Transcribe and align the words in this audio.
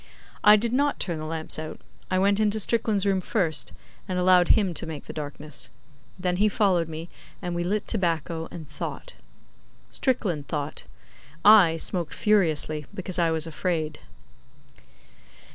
I 0.43 0.55
did 0.55 0.73
not 0.73 0.99
turn 0.99 1.19
the 1.19 1.25
lamps 1.27 1.59
out. 1.59 1.79
I 2.09 2.17
went 2.17 2.39
into 2.39 2.59
Strickland's 2.59 3.05
room 3.05 3.21
first, 3.21 3.71
and 4.07 4.17
allowed 4.17 4.47
him 4.47 4.73
to 4.73 4.87
make 4.87 5.03
the 5.05 5.13
darkness. 5.13 5.69
Then 6.17 6.37
he 6.37 6.49
followed 6.49 6.89
me, 6.89 7.07
and 7.39 7.53
we 7.53 7.63
lit 7.63 7.87
tobacco 7.87 8.47
and 8.49 8.67
thought. 8.67 9.13
Strickland 9.91 10.47
thought. 10.47 10.85
I 11.45 11.77
smoked 11.77 12.15
furiously, 12.15 12.87
because 12.95 13.19
I 13.19 13.29
was 13.29 13.45
afraid. 13.45 13.99